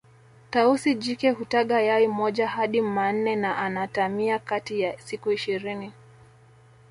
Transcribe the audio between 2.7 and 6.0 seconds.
manne na ana atamia kati ya siku ishirini